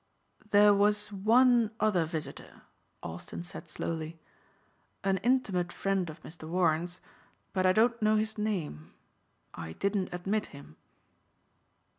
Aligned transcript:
"There 0.49 0.73
was 0.73 1.11
one 1.11 1.69
other 1.79 2.05
visitor," 2.05 2.63
Austin 3.03 3.43
said 3.43 3.69
slowly, 3.69 4.17
"an 5.03 5.17
intimate 5.17 5.71
friend 5.71 6.09
of 6.09 6.23
Mr. 6.23 6.49
Warren's, 6.49 6.99
but 7.53 7.67
I 7.67 7.71
don't 7.71 8.01
know 8.01 8.15
his 8.15 8.35
name. 8.35 8.95
I 9.53 9.73
didn't 9.73 10.09
admit 10.11 10.47
him." 10.47 10.75